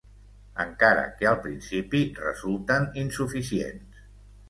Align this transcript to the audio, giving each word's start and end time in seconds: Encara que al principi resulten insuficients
Encara 0.63 1.03
que 1.19 1.27
al 1.33 1.37
principi 1.45 2.01
resulten 2.25 2.91
insuficients 3.07 4.05